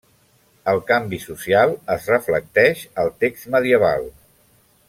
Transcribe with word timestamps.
El 0.71 0.79
canvi 0.91 1.19
social 1.25 1.75
es 1.97 2.09
reflecteix 2.15 2.83
al 3.03 3.15
text 3.25 3.49
medieval. 3.57 4.13